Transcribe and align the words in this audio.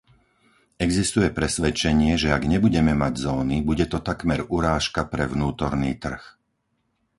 Existuje 0.87 1.29
presvedčenie, 1.39 2.11
že 2.23 2.27
ak 2.35 2.43
nebudeme 2.53 2.93
mať 3.03 3.13
zóny, 3.27 3.57
bude 3.69 3.85
to 3.91 3.99
takmer 4.09 4.39
urážka 4.57 5.01
pre 5.13 5.23
vnútorný 5.33 5.91
trh. 6.03 6.23